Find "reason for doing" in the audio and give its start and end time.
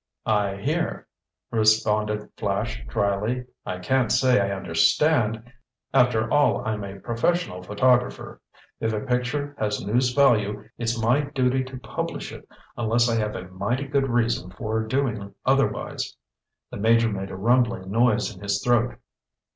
14.09-15.35